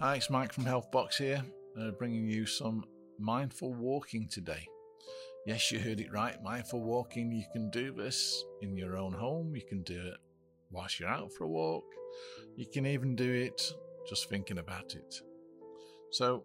Hi, 0.00 0.16
it's 0.16 0.28
Mike 0.28 0.52
from 0.52 0.64
Healthbox 0.64 1.16
here, 1.16 1.42
uh, 1.80 1.90
bringing 1.92 2.28
you 2.28 2.46
some 2.46 2.84
mindful 3.18 3.72
walking 3.74 4.28
today. 4.28 4.66
Yes, 5.46 5.70
you 5.70 5.78
heard 5.78 6.00
it 6.00 6.12
right. 6.12 6.42
Mindful 6.42 6.80
walking. 6.80 7.30
You 7.32 7.44
can 7.52 7.70
do 7.70 7.92
this 7.92 8.44
in 8.60 8.76
your 8.76 8.96
own 8.96 9.12
home. 9.12 9.54
You 9.54 9.62
can 9.68 9.82
do 9.82 10.00
it 10.00 10.16
whilst 10.70 10.98
you're 10.98 11.08
out 11.08 11.32
for 11.32 11.44
a 11.44 11.48
walk. 11.48 11.84
You 12.56 12.66
can 12.66 12.86
even 12.86 13.14
do 13.14 13.30
it 13.32 13.62
just 14.08 14.28
thinking 14.28 14.58
about 14.58 14.94
it. 14.94 15.20
So, 16.10 16.44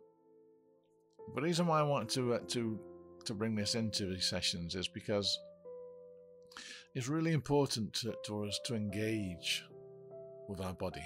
the 1.35 1.41
reason 1.41 1.67
why 1.67 1.79
I 1.79 1.83
want 1.83 2.09
to 2.11 2.35
uh, 2.35 2.39
to 2.49 2.79
to 3.25 3.33
bring 3.33 3.55
this 3.55 3.75
into 3.75 4.05
these 4.05 4.29
sessions 4.29 4.75
is 4.75 4.87
because 4.87 5.37
it's 6.95 7.07
really 7.07 7.33
important 7.33 7.93
to, 7.93 8.15
to 8.25 8.45
us 8.45 8.59
to 8.65 8.75
engage 8.75 9.63
with 10.47 10.61
our 10.61 10.73
body 10.73 11.03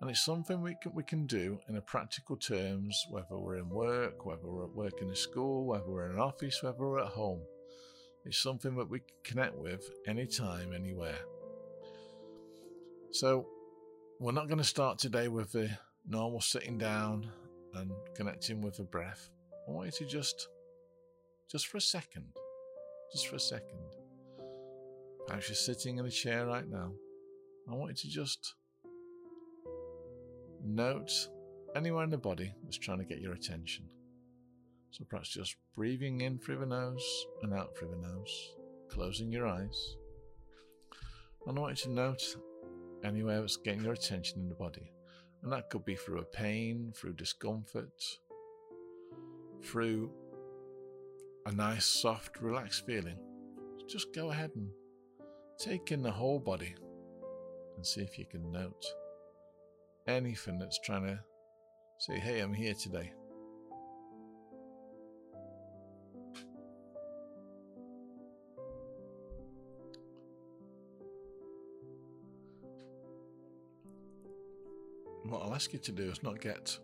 and 0.00 0.10
it's 0.10 0.24
something 0.24 0.60
we 0.60 0.76
can, 0.82 0.92
we 0.94 1.02
can 1.02 1.26
do 1.26 1.58
in 1.68 1.76
a 1.76 1.80
practical 1.80 2.36
terms, 2.36 3.06
whether 3.10 3.38
we're 3.38 3.56
in 3.56 3.68
work, 3.68 4.26
whether 4.26 4.46
we're 4.46 4.64
at 4.64 4.74
work 4.74 5.00
in 5.00 5.10
a 5.10 5.16
school, 5.16 5.64
whether 5.64 5.88
we're 5.88 6.06
in 6.06 6.12
an 6.12 6.20
office, 6.20 6.62
whether 6.62 6.78
we're 6.78 7.00
at 7.00 7.12
home. 7.12 7.40
It's 8.24 8.38
something 8.38 8.76
that 8.76 8.88
we 8.88 9.00
can 9.00 9.08
connect 9.24 9.56
with 9.56 9.88
anytime, 10.06 10.72
anywhere. 10.72 11.18
So, 13.10 13.46
we're 14.20 14.32
not 14.32 14.46
going 14.46 14.58
to 14.58 14.64
start 14.64 14.98
today 14.98 15.28
with 15.28 15.52
the 15.52 15.68
normal 16.06 16.40
sitting 16.40 16.78
down 16.78 17.28
and 17.74 17.90
connecting 18.14 18.60
with 18.60 18.76
the 18.76 18.84
breath. 18.84 19.30
I 19.68 19.72
want 19.72 19.86
you 19.86 20.06
to 20.06 20.12
just, 20.12 20.48
just 21.50 21.66
for 21.66 21.78
a 21.78 21.80
second, 21.80 22.26
just 23.12 23.28
for 23.28 23.36
a 23.36 23.40
second, 23.40 23.80
perhaps 25.26 25.48
you're 25.48 25.56
sitting 25.56 25.98
in 25.98 26.06
a 26.06 26.10
chair 26.10 26.46
right 26.46 26.68
now. 26.68 26.92
I 27.70 27.74
want 27.74 27.90
you 27.90 28.10
to 28.10 28.14
just 28.14 28.54
note 30.64 31.12
anywhere 31.74 32.04
in 32.04 32.10
the 32.10 32.18
body 32.18 32.52
that's 32.62 32.78
trying 32.78 32.98
to 32.98 33.04
get 33.04 33.20
your 33.20 33.32
attention. 33.32 33.84
So 34.90 35.04
perhaps 35.08 35.30
just 35.30 35.56
breathing 35.74 36.20
in 36.20 36.38
through 36.38 36.58
the 36.58 36.66
nose 36.66 37.26
and 37.42 37.54
out 37.54 37.76
through 37.76 37.90
the 37.90 38.08
nose, 38.08 38.54
closing 38.90 39.32
your 39.32 39.46
eyes. 39.46 39.96
And 41.46 41.58
I 41.58 41.60
want 41.60 41.78
you 41.78 41.90
to 41.90 41.94
note 41.94 42.22
anywhere 43.04 43.40
that's 43.40 43.56
getting 43.56 43.82
your 43.82 43.94
attention 43.94 44.40
in 44.40 44.48
the 44.48 44.54
body. 44.54 44.92
And 45.42 45.52
that 45.52 45.70
could 45.70 45.84
be 45.84 45.96
through 45.96 46.20
a 46.20 46.24
pain, 46.24 46.92
through 46.94 47.14
discomfort, 47.14 48.02
through 49.62 50.10
a 51.46 51.52
nice, 51.52 51.86
soft, 51.86 52.40
relaxed 52.40 52.86
feeling. 52.86 53.18
Just 53.88 54.14
go 54.14 54.30
ahead 54.30 54.50
and 54.54 54.68
take 55.58 55.90
in 55.90 56.02
the 56.02 56.10
whole 56.10 56.38
body 56.38 56.74
and 57.76 57.86
see 57.86 58.02
if 58.02 58.18
you 58.18 58.26
can 58.26 58.52
note 58.52 58.84
anything 60.06 60.58
that's 60.58 60.78
trying 60.80 61.06
to 61.06 61.18
say, 61.98 62.18
hey, 62.18 62.40
I'm 62.40 62.54
here 62.54 62.74
today. 62.74 63.12
What 75.24 75.42
I'll 75.42 75.54
ask 75.54 75.72
you 75.72 75.78
to 75.78 75.92
do 75.92 76.02
is 76.02 76.22
not 76.22 76.40
get 76.40 76.76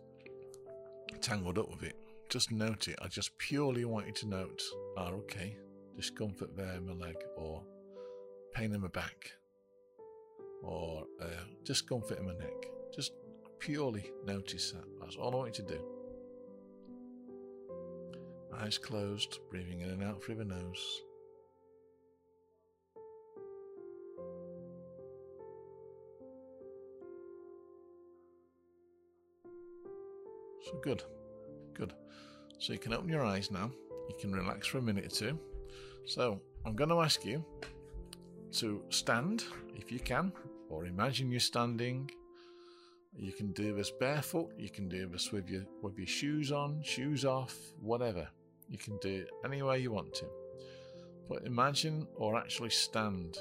tangled 1.21 1.59
up 1.59 1.69
with 1.69 1.83
it. 1.83 1.95
Just 2.29 2.51
note 2.51 2.87
it. 2.87 2.97
I 3.01 3.07
just 3.07 3.37
purely 3.37 3.85
want 3.85 4.07
you 4.07 4.13
to 4.13 4.27
note, 4.27 4.61
ah, 4.97 5.09
okay, 5.09 5.57
discomfort 5.95 6.55
there 6.55 6.75
in 6.75 6.87
my 6.87 6.93
leg, 6.93 7.17
or 7.35 7.63
pain 8.53 8.73
in 8.73 8.81
my 8.81 8.87
back, 8.87 9.31
or 10.63 11.03
uh, 11.21 11.25
discomfort 11.65 12.19
in 12.19 12.25
my 12.25 12.33
neck. 12.33 12.78
Just 12.95 13.13
purely 13.59 14.11
notice 14.25 14.71
that. 14.71 14.83
That's 14.99 15.15
all 15.15 15.33
I 15.33 15.37
want 15.37 15.57
you 15.57 15.65
to 15.65 15.73
do. 15.73 15.81
Eyes 18.57 18.77
closed, 18.77 19.39
breathing 19.49 19.81
in 19.81 19.89
and 19.89 20.03
out 20.03 20.23
through 20.23 20.35
the 20.35 20.45
nose. 20.45 21.01
So 30.65 30.77
good, 30.83 31.03
good. 31.73 31.93
So 32.59 32.73
you 32.73 32.79
can 32.79 32.93
open 32.93 33.09
your 33.09 33.23
eyes 33.23 33.49
now. 33.49 33.71
You 34.09 34.15
can 34.19 34.33
relax 34.33 34.67
for 34.67 34.79
a 34.79 34.81
minute 34.81 35.05
or 35.05 35.09
two. 35.09 35.39
So 36.05 36.41
I'm 36.65 36.75
going 36.75 36.89
to 36.89 37.01
ask 37.01 37.23
you 37.25 37.45
to 38.53 38.83
stand 38.89 39.45
if 39.75 39.91
you 39.91 39.99
can, 39.99 40.33
or 40.69 40.85
imagine 40.85 41.31
you're 41.31 41.39
standing 41.39 42.11
you 43.21 43.33
can 43.33 43.51
do 43.51 43.75
this 43.75 43.91
barefoot, 43.91 44.51
you 44.57 44.69
can 44.69 44.87
do 44.87 45.05
this 45.07 45.31
with 45.31 45.49
your 45.49 45.63
with 45.81 45.97
your 45.97 46.07
shoes 46.07 46.51
on, 46.51 46.81
shoes 46.83 47.25
off, 47.25 47.53
whatever. 47.81 48.27
You 48.69 48.77
can 48.77 48.97
do 48.99 49.09
it 49.09 49.29
any 49.43 49.61
way 49.61 49.79
you 49.79 49.91
want 49.91 50.13
to. 50.15 50.25
But 51.27 51.45
imagine 51.45 52.07
or 52.15 52.37
actually 52.37 52.69
stand. 52.69 53.37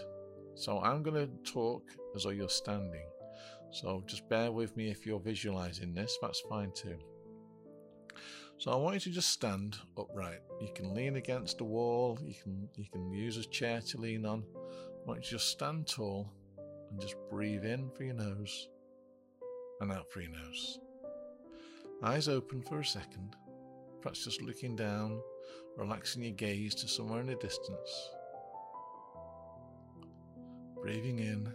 So 0.54 0.80
I'm 0.80 1.02
going 1.02 1.28
to 1.28 1.50
talk 1.50 1.84
as 2.16 2.24
though 2.24 2.30
you're 2.30 2.48
standing. 2.48 3.06
So 3.70 4.02
just 4.06 4.28
bear 4.28 4.50
with 4.50 4.76
me 4.76 4.90
if 4.90 5.06
you're 5.06 5.20
visualizing 5.20 5.94
this, 5.94 6.18
that's 6.20 6.40
fine 6.40 6.72
too. 6.72 6.98
So 8.56 8.72
I 8.72 8.76
want 8.76 8.94
you 8.94 9.00
to 9.00 9.10
just 9.10 9.30
stand 9.30 9.76
upright. 9.96 10.40
You 10.60 10.70
can 10.74 10.92
lean 10.92 11.16
against 11.16 11.60
a 11.60 11.64
wall, 11.64 12.18
you 12.24 12.34
can 12.42 12.68
you 12.74 12.86
can 12.90 13.12
use 13.12 13.36
a 13.36 13.44
chair 13.44 13.80
to 13.80 13.98
lean 13.98 14.26
on. 14.26 14.42
I 14.56 15.06
want 15.06 15.20
you 15.20 15.24
to 15.24 15.30
just 15.36 15.50
stand 15.50 15.86
tall 15.86 16.32
and 16.90 17.00
just 17.00 17.14
breathe 17.30 17.64
in 17.64 17.90
through 17.90 18.06
your 18.06 18.16
nose 18.16 18.68
and 19.80 19.92
out 19.92 20.06
your 20.16 20.30
nose. 20.30 20.78
Eyes 22.02 22.28
open 22.28 22.62
for 22.62 22.80
a 22.80 22.84
second, 22.84 23.36
perhaps 24.00 24.24
just 24.24 24.42
looking 24.42 24.76
down, 24.76 25.20
relaxing 25.76 26.22
your 26.22 26.32
gaze 26.32 26.74
to 26.76 26.88
somewhere 26.88 27.20
in 27.20 27.26
the 27.26 27.34
distance. 27.36 28.10
Breathing 30.80 31.18
in 31.18 31.52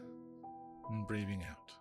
and 0.90 1.08
breathing 1.08 1.44
out. 1.50 1.72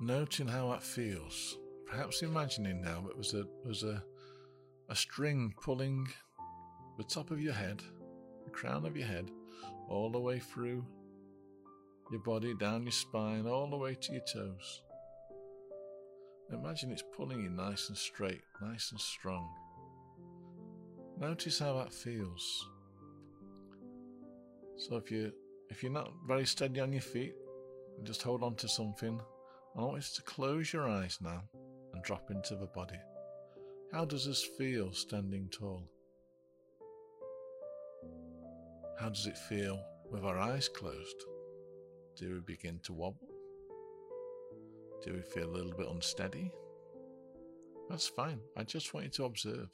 Noting 0.00 0.46
how 0.46 0.70
that 0.70 0.82
feels. 0.82 1.58
Perhaps 1.86 2.22
imagining 2.22 2.82
now 2.82 3.06
it 3.08 3.16
was 3.16 3.32
a 3.32 3.44
was 3.64 3.82
a 3.82 4.02
a 4.88 4.96
string 4.96 5.54
pulling 5.62 6.06
the 6.96 7.04
top 7.04 7.30
of 7.30 7.40
your 7.40 7.52
head, 7.52 7.82
the 8.44 8.50
crown 8.50 8.86
of 8.86 8.96
your 8.96 9.06
head, 9.06 9.30
all 9.88 10.10
the 10.10 10.20
way 10.20 10.38
through 10.38 10.84
your 12.10 12.20
body, 12.20 12.54
down 12.54 12.82
your 12.82 12.92
spine, 12.92 13.46
all 13.46 13.68
the 13.68 13.76
way 13.76 13.94
to 13.94 14.12
your 14.12 14.22
toes. 14.22 14.82
Imagine 16.52 16.92
it's 16.92 17.02
pulling 17.16 17.42
you 17.42 17.50
nice 17.50 17.88
and 17.88 17.98
straight, 17.98 18.42
nice 18.62 18.92
and 18.92 19.00
strong. 19.00 19.48
Notice 21.18 21.58
how 21.58 21.78
that 21.78 21.92
feels. 21.92 22.68
So 24.76 24.96
if 24.96 25.10
you 25.10 25.32
if 25.70 25.82
you're 25.82 25.92
not 25.92 26.12
very 26.28 26.46
steady 26.46 26.80
on 26.80 26.92
your 26.92 27.02
feet, 27.02 27.34
just 28.04 28.22
hold 28.22 28.42
on 28.42 28.54
to 28.56 28.68
something. 28.68 29.20
I 29.76 29.80
want 29.80 29.96
you 29.96 30.02
to 30.14 30.22
close 30.22 30.72
your 30.72 30.88
eyes 30.88 31.18
now 31.20 31.42
and 31.92 32.02
drop 32.04 32.30
into 32.30 32.54
the 32.54 32.66
body. 32.66 32.98
How 33.92 34.04
does 34.04 34.26
this 34.26 34.44
feel 34.56 34.92
standing 34.92 35.48
tall? 35.50 35.90
How 38.98 39.10
does 39.10 39.26
it 39.26 39.36
feel 39.36 39.78
with 40.10 40.24
our 40.24 40.38
eyes 40.38 40.68
closed? 40.68 41.24
Do 42.16 42.32
we 42.32 42.40
begin 42.40 42.80
to 42.84 42.94
wobble? 42.94 43.28
Do 45.04 45.12
we 45.12 45.20
feel 45.20 45.50
a 45.50 45.52
little 45.52 45.72
bit 45.72 45.86
unsteady? 45.86 46.50
That's 47.90 48.08
fine. 48.08 48.40
I 48.56 48.64
just 48.64 48.94
want 48.94 49.04
you 49.04 49.10
to 49.12 49.24
observe. 49.24 49.68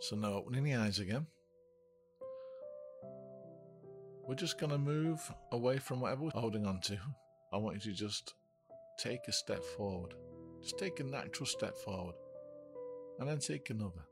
So 0.00 0.16
now 0.16 0.32
opening 0.32 0.64
the 0.64 0.74
eyes 0.74 0.98
again. 0.98 1.26
We're 4.26 4.34
just 4.34 4.58
going 4.58 4.72
to 4.72 4.78
move 4.78 5.20
away 5.52 5.78
from 5.78 6.00
whatever 6.00 6.24
we're 6.24 6.30
holding 6.34 6.66
on 6.66 6.80
to. 6.82 6.98
I 7.52 7.56
want 7.56 7.76
you 7.76 7.92
to 7.92 7.96
just 7.96 8.34
take 8.98 9.20
a 9.28 9.32
step 9.32 9.62
forward. 9.62 10.14
Just 10.60 10.76
take 10.78 10.98
a 10.98 11.04
natural 11.04 11.46
step 11.46 11.76
forward. 11.76 12.16
And 13.20 13.28
then 13.28 13.38
take 13.38 13.70
another. 13.70 14.09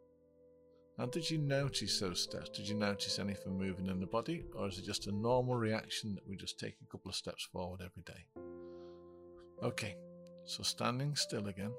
Now, 0.99 1.06
did 1.06 1.31
you 1.31 1.39
notice 1.39 2.00
those 2.00 2.21
steps? 2.21 2.49
Did 2.49 2.69
you 2.69 2.75
notice 2.75 3.21
anything 3.21 3.56
moving 3.56 3.87
in 3.87 4.00
the 4.00 4.06
body, 4.06 4.45
or 4.56 4.67
is 4.67 4.79
it 4.79 4.85
just 4.85 5.06
a 5.06 5.12
normal 5.12 5.55
reaction 5.55 6.12
that 6.17 6.29
we 6.29 6.37
just 6.37 6.59
take 6.59 6.75
a 6.83 6.91
couple 6.91 7.09
of 7.09 7.15
steps 7.15 7.45
forward 7.45 7.81
every 7.81 8.03
day? 8.03 8.27
Okay, 9.62 9.95
so 10.45 10.65
standing 10.65 11.15
still 11.15 11.47
again, 11.47 11.71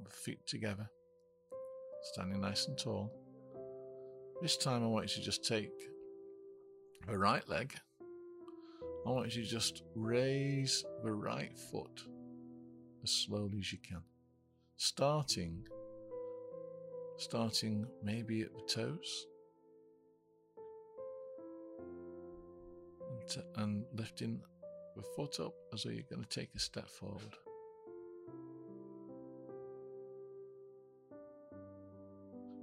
with 0.00 0.12
feet 0.12 0.46
together, 0.46 0.88
standing 2.12 2.40
nice 2.40 2.68
and 2.68 2.78
tall. 2.78 3.12
This 4.40 4.56
time, 4.56 4.84
I 4.84 4.86
want 4.86 5.16
you 5.16 5.22
to 5.22 5.26
just 5.26 5.44
take 5.44 5.72
the 7.08 7.18
right 7.18 7.46
leg. 7.48 7.74
I 9.04 9.10
want 9.10 9.34
you 9.34 9.42
to 9.42 9.48
just 9.48 9.82
raise 9.96 10.84
the 11.02 11.12
right 11.12 11.56
foot 11.72 12.04
as 13.02 13.10
slowly 13.10 13.58
as 13.58 13.72
you 13.72 13.78
can, 13.78 14.02
starting 14.76 15.66
starting 17.18 17.86
maybe 18.02 18.42
at 18.42 18.52
the 18.54 18.62
toes 18.68 19.26
and, 23.10 23.28
t- 23.28 23.40
and 23.56 23.84
lifting 23.94 24.40
the 24.96 25.02
foot 25.14 25.40
up 25.40 25.54
as 25.72 25.82
though 25.82 25.90
you're 25.90 26.02
going 26.10 26.22
to 26.22 26.28
take 26.28 26.50
a 26.54 26.58
step 26.58 26.88
forward. 26.88 27.36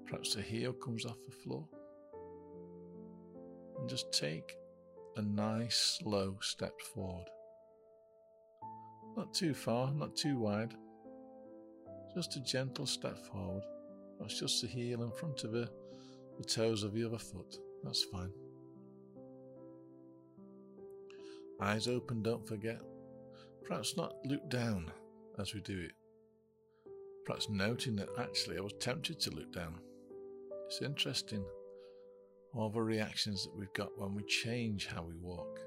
Perhaps 0.05 0.35
the 0.35 0.41
heel 0.41 0.73
comes 0.73 1.05
off 1.05 1.17
the 1.25 1.31
floor. 1.31 1.67
And 3.79 3.89
just 3.89 4.11
take 4.11 4.55
a 5.17 5.21
nice 5.21 5.99
slow 5.99 6.37
step 6.41 6.79
forward. 6.93 7.27
Not 9.17 9.33
too 9.33 9.53
far, 9.53 9.91
not 9.91 10.15
too 10.15 10.37
wide. 10.37 10.73
Just 12.15 12.35
a 12.35 12.43
gentle 12.43 12.85
step 12.85 13.17
forward. 13.17 13.63
That's 14.23 14.39
just 14.39 14.61
the 14.61 14.69
heel 14.69 15.03
in 15.03 15.11
front 15.11 15.43
of 15.43 15.51
the, 15.51 15.69
the 16.37 16.45
toes 16.45 16.83
of 16.83 16.93
the 16.93 17.03
other 17.03 17.17
foot. 17.17 17.57
That's 17.83 18.03
fine. 18.05 18.31
Eyes 21.59 21.89
open, 21.89 22.23
don't 22.23 22.47
forget. 22.47 22.79
Perhaps 23.67 23.97
not 23.97 24.13
look 24.23 24.49
down 24.49 24.89
as 25.39 25.53
we 25.53 25.59
do 25.59 25.77
it. 25.77 25.91
Perhaps 27.25 27.49
noting 27.49 27.97
that 27.97 28.07
actually 28.17 28.57
I 28.57 28.61
was 28.61 28.71
tempted 28.79 29.19
to 29.19 29.31
look 29.31 29.51
down. 29.51 29.81
It's 30.67 30.81
interesting 30.81 31.43
all 32.53 32.69
the 32.69 32.81
reactions 32.81 33.43
that 33.43 33.57
we've 33.57 33.73
got 33.73 33.89
when 33.99 34.15
we 34.15 34.23
change 34.23 34.87
how 34.87 35.03
we 35.03 35.15
walk. 35.15 35.59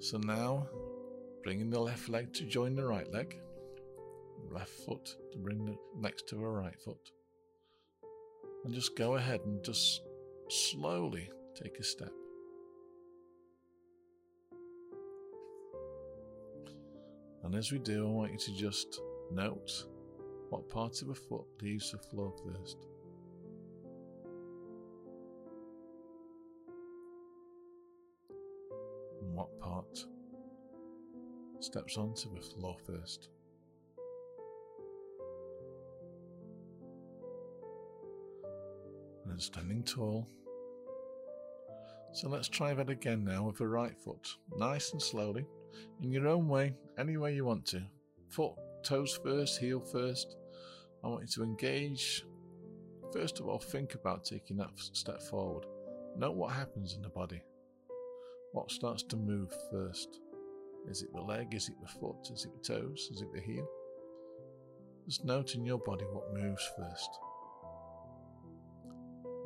So 0.00 0.18
now, 0.18 0.66
bringing 1.44 1.70
the 1.70 1.78
left 1.78 2.08
leg 2.08 2.32
to 2.34 2.44
join 2.44 2.74
the 2.74 2.84
right 2.84 3.10
leg, 3.12 3.38
left 4.50 4.70
foot 4.70 5.16
to 5.32 5.38
bring 5.38 5.64
the 5.64 5.76
next 5.96 6.28
to 6.28 6.36
the 6.36 6.46
right 6.46 6.78
foot, 6.80 7.10
and 8.64 8.74
just 8.74 8.96
go 8.96 9.14
ahead 9.16 9.40
and 9.44 9.62
just 9.64 10.02
slowly 10.48 11.30
take 11.54 11.78
a 11.78 11.84
step. 11.84 12.12
And 17.44 17.54
as 17.54 17.70
we 17.70 17.78
do, 17.78 18.06
I 18.06 18.10
want 18.10 18.32
you 18.32 18.38
to 18.38 18.54
just 18.56 19.00
note 19.30 19.84
what 20.48 20.68
part 20.68 21.02
of 21.02 21.08
the 21.08 21.14
foot 21.14 21.44
leaves 21.60 21.92
the 21.92 21.98
floor 21.98 22.32
first. 22.44 22.78
And 29.20 29.34
what 29.34 29.60
part 29.60 30.06
steps 31.60 31.96
onto 31.98 32.34
the 32.34 32.40
floor 32.40 32.76
first. 32.86 33.28
And 39.28 39.42
standing 39.42 39.82
tall. 39.82 40.28
So 42.12 42.28
let's 42.28 42.48
try 42.48 42.72
that 42.74 42.88
again 42.88 43.24
now 43.24 43.44
with 43.44 43.56
the 43.56 43.66
right 43.66 43.96
foot, 44.04 44.28
nice 44.56 44.92
and 44.92 45.02
slowly 45.02 45.44
in 46.02 46.12
your 46.12 46.28
own 46.28 46.46
way, 46.48 46.74
any 46.98 47.16
way 47.16 47.34
you 47.34 47.44
want 47.44 47.66
to. 47.66 47.82
Foot, 48.28 48.52
toes 48.84 49.18
first, 49.24 49.58
heel 49.58 49.80
first. 49.80 50.36
I 51.02 51.08
want 51.08 51.22
you 51.22 51.28
to 51.28 51.42
engage. 51.42 52.24
First 53.12 53.40
of 53.40 53.48
all, 53.48 53.58
think 53.58 53.94
about 53.94 54.24
taking 54.24 54.56
that 54.58 54.70
step 54.76 55.20
forward. 55.22 55.66
Note 56.16 56.36
what 56.36 56.52
happens 56.52 56.94
in 56.94 57.02
the 57.02 57.08
body. 57.08 57.42
What 58.52 58.70
starts 58.70 59.02
to 59.04 59.16
move 59.16 59.52
first? 59.72 60.20
Is 60.88 61.02
it 61.02 61.12
the 61.12 61.20
leg? 61.20 61.54
Is 61.54 61.68
it 61.68 61.80
the 61.80 61.88
foot? 61.88 62.30
Is 62.32 62.44
it 62.44 62.52
the 62.54 62.74
toes? 62.74 63.08
Is 63.12 63.22
it 63.22 63.32
the 63.32 63.40
heel? 63.40 63.66
Just 65.06 65.24
note 65.24 65.54
in 65.54 65.64
your 65.64 65.78
body 65.78 66.04
what 66.12 66.32
moves 66.32 66.70
first. 66.76 67.10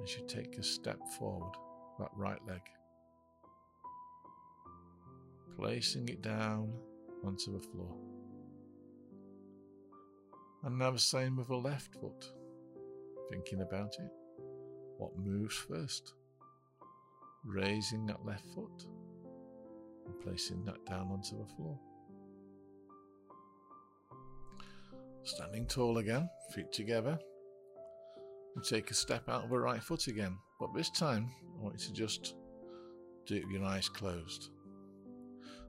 As 0.08 0.16
you 0.16 0.26
take 0.26 0.56
a 0.56 0.62
step 0.62 0.98
forward, 1.18 1.52
that 1.98 2.08
right 2.16 2.38
leg 2.48 2.62
placing 5.54 6.08
it 6.08 6.22
down 6.22 6.72
onto 7.26 7.52
the 7.52 7.58
floor. 7.58 7.94
And 10.64 10.78
now 10.78 10.92
the 10.92 10.98
same 10.98 11.36
with 11.36 11.48
the 11.48 11.56
left 11.56 11.92
foot. 11.96 12.32
Thinking 13.30 13.60
about 13.60 13.96
it. 13.98 14.10
What 14.96 15.18
moves 15.18 15.56
first? 15.56 16.14
Raising 17.44 18.06
that 18.06 18.24
left 18.24 18.46
foot 18.54 18.86
and 20.06 20.18
placing 20.20 20.64
that 20.64 20.86
down 20.86 21.10
onto 21.12 21.36
the 21.36 21.54
floor. 21.54 21.78
Standing 25.24 25.66
tall 25.66 25.98
again, 25.98 26.30
feet 26.54 26.72
together. 26.72 27.18
Take 28.62 28.90
a 28.90 28.94
step 28.94 29.28
out 29.28 29.44
of 29.44 29.50
the 29.50 29.58
right 29.58 29.82
foot 29.82 30.06
again. 30.08 30.36
But 30.58 30.74
this 30.74 30.90
time, 30.90 31.30
I 31.58 31.62
want 31.62 31.80
you 31.80 31.88
to 31.88 31.92
just 31.92 32.34
do 33.26 33.36
it 33.36 33.44
with 33.46 33.54
your 33.54 33.64
eyes 33.64 33.88
closed. 33.88 34.50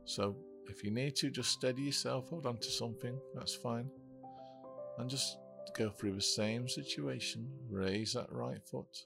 So 0.05 0.35
if 0.67 0.83
you 0.83 0.91
need 0.91 1.15
to, 1.17 1.29
just 1.29 1.51
steady 1.51 1.83
yourself, 1.83 2.29
hold 2.29 2.45
on 2.45 2.57
to 2.57 2.69
something, 2.69 3.17
that's 3.35 3.55
fine. 3.55 3.89
And 4.97 5.09
just 5.09 5.37
go 5.77 5.89
through 5.89 6.13
the 6.13 6.21
same 6.21 6.67
situation. 6.67 7.47
Raise 7.69 8.13
that 8.13 8.31
right 8.31 8.61
foot. 8.69 9.05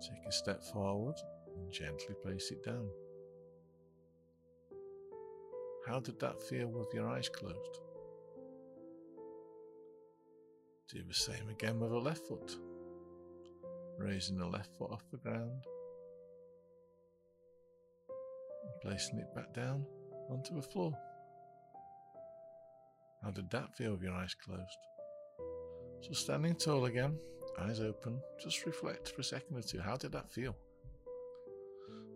Take 0.00 0.28
a 0.28 0.32
step 0.32 0.62
forward 0.62 1.16
and 1.56 1.72
gently 1.72 2.14
place 2.22 2.50
it 2.50 2.64
down. 2.64 2.88
How 5.86 6.00
did 6.00 6.20
that 6.20 6.40
feel 6.42 6.68
with 6.68 6.92
your 6.92 7.08
eyes 7.08 7.28
closed? 7.28 7.80
Do 10.92 11.02
the 11.06 11.14
same 11.14 11.48
again 11.50 11.78
with 11.78 11.90
the 11.90 11.98
left 11.98 12.26
foot. 12.26 12.56
Raising 13.98 14.38
the 14.38 14.46
left 14.46 14.70
foot 14.78 14.90
off 14.90 15.04
the 15.10 15.18
ground 15.18 15.62
placing 18.82 19.18
it 19.18 19.34
back 19.34 19.52
down 19.54 19.84
onto 20.30 20.54
the 20.54 20.62
floor. 20.62 20.92
How 23.22 23.30
did 23.30 23.50
that 23.50 23.76
feel 23.76 23.92
with 23.92 24.02
your 24.02 24.12
eyes 24.12 24.34
closed? 24.34 24.62
So, 26.00 26.12
standing 26.12 26.54
tall 26.54 26.84
again, 26.84 27.18
eyes 27.60 27.80
open, 27.80 28.20
just 28.42 28.64
reflect 28.64 29.08
for 29.08 29.20
a 29.20 29.24
second 29.24 29.56
or 29.56 29.62
two. 29.62 29.80
How 29.80 29.96
did 29.96 30.12
that 30.12 30.30
feel? 30.30 30.56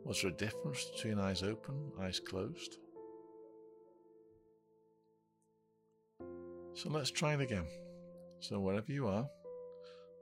Was 0.04 0.22
there 0.22 0.30
a 0.30 0.34
difference 0.34 0.84
between 0.94 1.18
eyes 1.18 1.42
open, 1.42 1.90
eyes 2.00 2.20
closed? 2.20 2.78
So, 6.74 6.88
let's 6.88 7.10
try 7.10 7.34
it 7.34 7.40
again. 7.40 7.66
So, 8.42 8.58
wherever 8.58 8.90
you 8.90 9.06
are, 9.06 9.24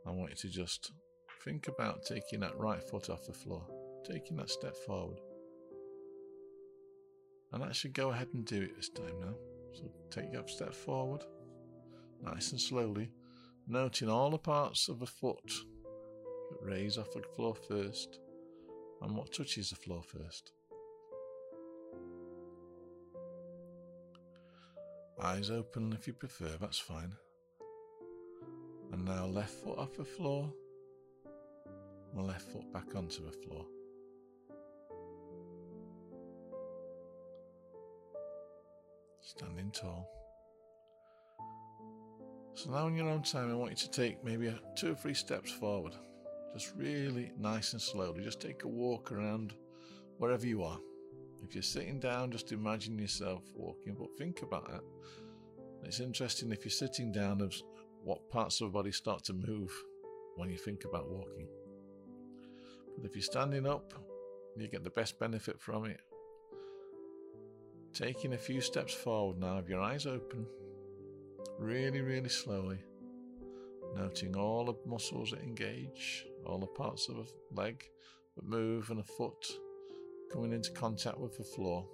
I 0.06 0.11
want 0.11 0.29
you 0.29 0.36
to 0.36 0.48
just 0.50 0.93
think 1.43 1.69
about 1.69 2.05
taking 2.05 2.41
that 2.41 2.55
right 2.58 2.82
foot 2.82 3.08
off 3.08 3.24
the 3.24 3.32
floor, 3.32 3.67
taking 4.06 4.36
that 4.36 4.50
step 4.50 4.77
forward. 4.77 5.19
And 7.50 7.74
should 7.74 7.94
go 7.94 8.10
ahead 8.10 8.29
and 8.34 8.44
do 8.44 8.60
it 8.60 8.77
this 8.77 8.91
time 8.91 9.19
now. 9.20 9.34
So 9.72 9.84
take 10.10 10.34
a 10.34 10.46
step 10.50 10.74
forward, 10.74 11.24
nice 12.22 12.53
and 12.53 12.60
slowly, 12.60 13.10
noting 13.67 14.10
all 14.10 14.29
the 14.29 14.36
parts 14.36 14.91
of 14.91 14.98
the 14.98 15.06
foot 15.06 15.50
that 16.50 16.58
raise 16.60 16.98
off 16.98 17.12
the 17.12 17.22
floor 17.34 17.55
first 17.55 18.19
and 19.00 19.17
what 19.17 19.32
touches 19.32 19.70
the 19.70 19.77
floor 19.77 20.03
first. 20.03 20.53
Eyes 25.22 25.50
open 25.50 25.94
if 25.94 26.06
you 26.06 26.12
prefer, 26.12 26.50
that's 26.60 26.79
fine. 26.79 27.15
And 28.93 29.05
now 29.05 29.27
left 29.27 29.53
foot 29.53 29.79
off 29.79 29.97
the 29.97 30.05
floor, 30.05 30.53
and 32.15 32.27
left 32.27 32.51
foot 32.51 32.73
back 32.73 32.94
onto 32.97 33.25
the 33.25 33.32
floor. 33.32 33.67
standing 39.31 39.70
tall. 39.70 40.09
So 42.55 42.70
now 42.70 42.89
in 42.89 42.97
your 42.97 43.09
own 43.09 43.23
time, 43.23 43.51
I 43.51 43.55
want 43.55 43.70
you 43.70 43.77
to 43.77 43.91
take 43.91 44.25
maybe 44.25 44.53
two 44.75 44.93
or 44.93 44.94
three 44.94 45.15
steps 45.15 45.53
forward. 45.53 45.94
Just 46.53 46.75
really 46.77 47.31
nice 47.39 47.73
and 47.73 47.81
slowly. 47.81 48.25
Just 48.25 48.41
take 48.41 48.65
a 48.65 48.69
walk 48.69 49.13
around 49.13 49.55
wherever 50.19 50.47
you 50.47 50.63
are. 50.65 50.79
If 51.43 51.55
you're 51.55 51.63
sitting 51.63 52.01
down, 52.01 52.32
just 52.32 52.53
imagine 52.53 52.99
yourself 52.99 53.44
walking, 53.55 53.94
but 53.94 54.09
think 54.19 54.43
about 54.43 54.69
it. 54.75 54.82
It's 55.85 56.01
interesting 56.01 56.51
if 56.51 56.65
you're 56.65 56.70
sitting 56.70 57.13
down 57.13 57.41
of 57.41 57.55
what 58.02 58.30
parts 58.30 58.60
of 58.60 58.69
the 58.69 58.72
body 58.72 58.92
start 58.92 59.24
to 59.24 59.32
move 59.32 59.72
when 60.36 60.50
you 60.50 60.56
think 60.56 60.84
about 60.84 61.08
walking. 61.08 61.48
But 62.96 63.06
if 63.08 63.14
you're 63.14 63.22
standing 63.22 63.66
up, 63.66 63.92
you 64.56 64.69
get 64.69 64.84
the 64.84 64.90
best 64.90 65.19
benefit 65.19 65.60
from 65.60 65.86
it 65.86 66.00
Taking 67.92 68.34
a 68.34 68.38
few 68.38 68.60
steps 68.60 68.94
forward 68.94 69.38
now 69.38 69.56
with 69.56 69.69
your 69.69 69.80
eyes 69.80 70.06
open, 70.06 70.46
really, 71.58 72.00
really 72.00 72.28
slowly, 72.28 72.78
noting 73.96 74.36
all 74.36 74.64
the 74.64 74.74
muscles 74.88 75.32
that 75.32 75.42
engage, 75.42 76.24
all 76.46 76.60
the 76.60 76.66
parts 76.69 77.08
of 77.08 77.16
a 77.19 77.24
leg 77.52 77.82
that 78.36 78.46
move, 78.46 78.90
and 78.90 79.00
a 79.00 79.04
foot 79.04 79.44
coming 80.32 80.52
into 80.52 80.70
contact 80.70 81.19
with 81.19 81.36
the 81.36 81.42
floor 81.42 81.84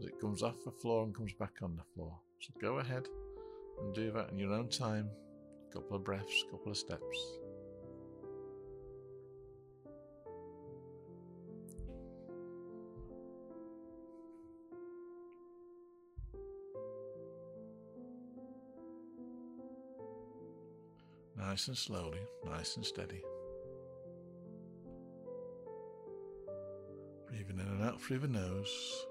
as 0.00 0.06
it 0.06 0.18
comes 0.18 0.42
off 0.42 0.64
the 0.64 0.70
floor 0.70 1.04
and 1.04 1.14
comes 1.14 1.34
back 1.34 1.56
on 1.62 1.76
the 1.76 1.84
floor. 1.94 2.18
So 2.40 2.54
go 2.58 2.78
ahead 2.78 3.08
and 3.80 3.94
do 3.94 4.10
that 4.12 4.30
in 4.30 4.38
your 4.38 4.52
own 4.52 4.68
time. 4.68 5.10
A 5.70 5.72
Couple 5.72 5.96
of 5.96 6.04
breaths, 6.04 6.44
a 6.46 6.50
couple 6.50 6.72
of 6.72 6.78
steps. 6.78 7.38
Nice 21.36 21.68
and 21.68 21.76
slowly, 21.76 22.20
nice 22.44 22.76
and 22.76 22.84
steady. 22.84 23.22
Breathing 27.26 27.58
in 27.58 27.66
and 27.66 27.82
out 27.82 28.00
through 28.00 28.18
the 28.18 28.28
nose 28.28 29.06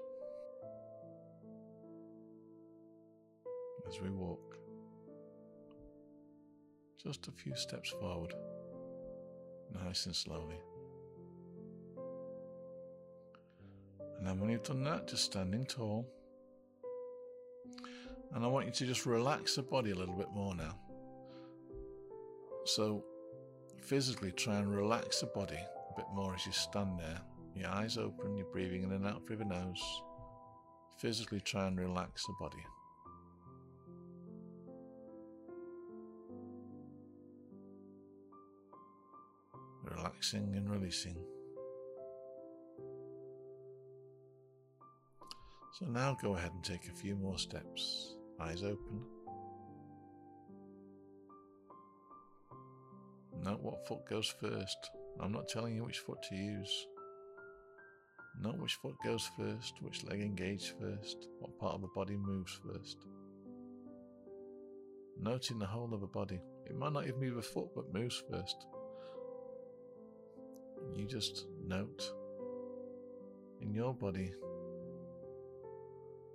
as 3.88 4.00
we 4.00 4.10
walk. 4.10 4.47
Just 7.02 7.28
a 7.28 7.30
few 7.30 7.54
steps 7.54 7.90
forward, 7.90 8.34
nice 9.84 10.06
and 10.06 10.16
slowly. 10.16 10.60
And 14.18 14.26
then 14.26 14.40
when 14.40 14.50
you've 14.50 14.64
done 14.64 14.82
that, 14.82 15.06
just 15.06 15.24
standing 15.26 15.64
tall. 15.64 16.08
And 18.34 18.44
I 18.44 18.48
want 18.48 18.66
you 18.66 18.72
to 18.72 18.86
just 18.86 19.06
relax 19.06 19.54
the 19.54 19.62
body 19.62 19.92
a 19.92 19.94
little 19.94 20.16
bit 20.16 20.30
more 20.34 20.56
now. 20.56 20.76
So, 22.64 23.04
physically 23.80 24.32
try 24.32 24.56
and 24.56 24.68
relax 24.68 25.20
the 25.20 25.26
body 25.26 25.56
a 25.56 25.96
bit 25.96 26.06
more 26.12 26.34
as 26.34 26.44
you 26.44 26.52
stand 26.52 26.98
there. 26.98 27.20
Your 27.54 27.70
eyes 27.70 27.96
open, 27.96 28.36
you're 28.36 28.46
breathing 28.46 28.82
in 28.82 28.92
and 28.92 29.06
out 29.06 29.24
through 29.26 29.36
the 29.36 29.44
nose. 29.44 30.02
Physically 30.98 31.40
try 31.40 31.68
and 31.68 31.78
relax 31.78 32.26
the 32.26 32.34
body. 32.40 32.64
Relaxing 39.96 40.54
and 40.56 40.70
releasing. 40.70 41.16
So 45.78 45.86
now 45.86 46.16
go 46.20 46.34
ahead 46.34 46.50
and 46.52 46.64
take 46.64 46.88
a 46.88 46.96
few 46.96 47.14
more 47.16 47.38
steps. 47.38 48.16
Eyes 48.40 48.62
open. 48.62 49.02
Note 53.44 53.60
what 53.60 53.86
foot 53.86 54.04
goes 54.08 54.34
first. 54.40 54.90
I'm 55.20 55.32
not 55.32 55.48
telling 55.48 55.74
you 55.76 55.84
which 55.84 56.00
foot 56.00 56.18
to 56.28 56.34
use. 56.34 56.86
Note 58.40 58.58
which 58.58 58.74
foot 58.74 58.94
goes 59.04 59.30
first, 59.36 59.74
which 59.80 60.04
leg 60.04 60.20
engages 60.20 60.72
first, 60.80 61.28
what 61.38 61.58
part 61.58 61.74
of 61.74 61.80
the 61.80 61.88
body 61.94 62.16
moves 62.16 62.58
first. 62.64 62.98
Noting 65.20 65.58
the 65.58 65.66
whole 65.66 65.92
of 65.92 66.00
the 66.00 66.06
body. 66.06 66.40
It 66.66 66.76
might 66.76 66.92
not 66.92 67.06
even 67.06 67.20
move 67.20 67.38
a 67.38 67.42
foot, 67.42 67.68
but 67.74 67.92
moves 67.92 68.22
first. 68.30 68.66
You 70.94 71.06
just 71.06 71.46
note 71.64 72.12
in 73.60 73.72
your 73.72 73.94
body, 73.94 74.32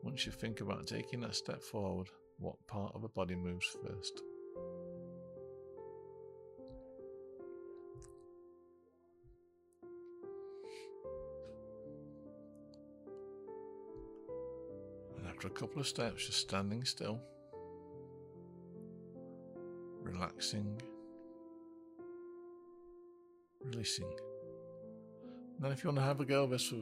once 0.02 0.26
you 0.26 0.32
think 0.32 0.62
about 0.62 0.88
taking 0.88 1.22
that 1.22 1.36
step 1.36 1.62
forward, 1.62 2.08
what 2.40 2.56
part 2.68 2.94
of 2.96 3.02
the 3.02 3.10
body 3.10 3.36
moves 3.36 3.66
first. 3.86 4.22
And 15.18 15.28
after 15.28 15.48
a 15.48 15.52
couple 15.52 15.80
of 15.80 15.88
steps, 15.88 16.26
just 16.26 16.40
standing 16.40 16.84
still, 16.84 17.22
relaxing, 20.02 20.82
releasing. 23.64 24.12
And 25.64 25.72
then, 25.72 25.78
if 25.78 25.82
you 25.86 25.88
want 25.92 26.00
to 26.00 26.04
have 26.04 26.20
a 26.20 26.26
go 26.26 26.44
with, 26.44 26.74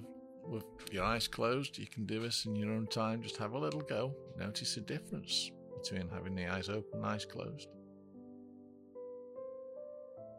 with 0.44 0.64
your 0.92 1.04
eyes 1.04 1.28
closed, 1.28 1.78
you 1.78 1.86
can 1.86 2.08
do 2.08 2.20
this 2.20 2.46
in 2.46 2.56
your 2.56 2.72
own 2.72 2.88
time. 2.88 3.22
Just 3.22 3.38
have 3.38 3.52
a 3.52 3.58
little 3.60 3.82
go. 3.82 4.16
Notice 4.40 4.74
the 4.74 4.82
difference 4.82 5.52
between 5.80 6.10
having 6.10 6.34
the 6.34 6.48
eyes 6.48 6.68
open, 6.68 7.06
eyes 7.06 7.24
closed. 7.24 7.68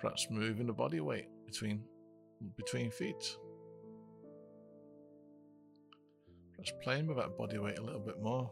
Perhaps 0.00 0.26
moving 0.28 0.66
the 0.66 0.72
body 0.72 0.99
weight 0.99 1.28
between 1.46 1.84
between 2.56 2.90
feet. 2.90 3.37
Perhaps 6.56 6.72
playing 6.82 7.06
with 7.06 7.18
that 7.18 7.38
body 7.38 7.58
weight 7.58 7.78
a 7.78 7.82
little 7.82 8.00
bit 8.00 8.20
more, 8.20 8.50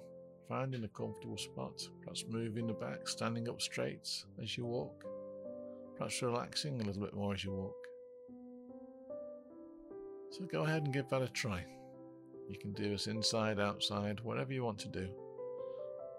finding 0.48 0.84
a 0.84 0.88
comfortable 0.88 1.36
spot, 1.36 1.82
perhaps 2.00 2.24
moving 2.28 2.68
the 2.68 2.74
back, 2.74 3.08
standing 3.08 3.48
up 3.48 3.60
straight 3.60 4.08
as 4.40 4.56
you 4.56 4.66
walk, 4.66 5.02
perhaps 5.96 6.22
relaxing 6.22 6.80
a 6.80 6.84
little 6.84 7.02
bit 7.02 7.12
more 7.12 7.34
as 7.34 7.42
you 7.42 7.50
walk. 7.50 7.89
So 10.30 10.44
go 10.44 10.62
ahead 10.62 10.84
and 10.84 10.92
give 10.92 11.08
that 11.10 11.22
a 11.22 11.28
try. 11.28 11.64
You 12.48 12.58
can 12.58 12.72
do 12.72 12.90
this 12.90 13.06
inside, 13.06 13.60
outside, 13.60 14.20
whatever 14.20 14.52
you 14.52 14.64
want 14.64 14.78
to 14.80 14.88
do. 14.88 15.08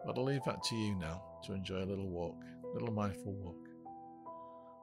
But 0.05 0.17
I'll 0.17 0.23
leave 0.23 0.43
that 0.45 0.63
to 0.63 0.75
you 0.75 0.95
now 0.95 1.21
to 1.45 1.53
enjoy 1.53 1.83
a 1.83 1.85
little 1.85 2.09
walk, 2.09 2.37
a 2.63 2.73
little 2.73 2.93
mindful 2.93 3.33
walk. 3.33 3.67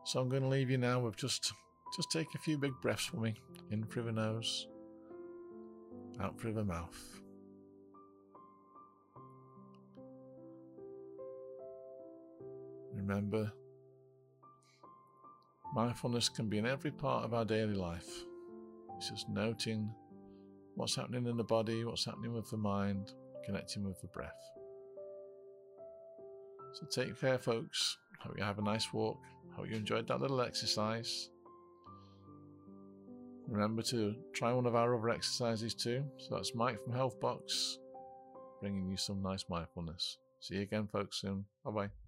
So 0.05 0.21
I'm 0.21 0.29
going 0.29 0.43
to 0.43 0.49
leave 0.49 0.71
you 0.71 0.79
now 0.79 1.01
with 1.01 1.17
just 1.17 1.53
just 1.97 2.11
take 2.11 2.35
a 2.35 2.39
few 2.39 2.59
big 2.59 2.73
breaths 2.83 3.07
for 3.07 3.17
me 3.17 3.35
in 3.71 3.85
through 3.85 4.05
the 4.05 4.13
nose 4.13 4.67
out 6.21 6.39
through 6.41 6.53
the 6.53 6.65
mouth. 6.65 7.21
Remember, 12.95 13.53
mindfulness 15.75 16.29
can 16.29 16.49
be 16.49 16.59
in 16.59 16.67
every 16.67 16.91
part 16.91 17.25
of 17.25 17.33
our 17.33 17.45
daily 17.45 17.75
life. 17.75 18.25
It's 18.99 19.11
just 19.11 19.29
noting 19.29 19.91
what's 20.75 20.97
happening 20.97 21.27
in 21.27 21.37
the 21.37 21.45
body, 21.45 21.85
what's 21.85 22.05
happening 22.05 22.35
with 22.35 22.51
the 22.51 22.57
mind, 22.57 23.13
connecting 23.47 23.85
with 23.85 24.01
the 24.01 24.09
breath. 24.09 24.33
So 26.75 26.87
take 26.87 27.19
care, 27.21 27.39
folks. 27.39 27.97
Hope 28.21 28.37
you 28.37 28.45
have 28.45 28.59
a 28.59 28.63
nice 28.63 28.93
walk. 28.93 29.19
Hope 29.53 29.69
you 29.71 29.77
enjoyed 29.77 30.09
that 30.09 30.21
little 30.21 30.41
exercise. 30.41 31.31
Remember 33.47 33.83
to 33.83 34.15
try 34.35 34.53
one 34.53 34.67
of 34.67 34.75
our 34.75 34.95
other 34.97 35.11
exercises 35.11 35.75
too. 35.75 36.05
So 36.19 36.35
that's 36.35 36.55
Mike 36.55 36.83
from 36.85 36.93
Healthbox, 36.93 37.77
bringing 38.61 38.91
you 38.91 38.97
some 38.97 39.23
nice 39.23 39.45
mindfulness. 39.49 40.19
See 40.41 40.57
you 40.57 40.63
again, 40.63 40.89
folks, 40.93 41.21
soon. 41.21 41.45
Bye 41.65 41.71
bye. 41.71 42.08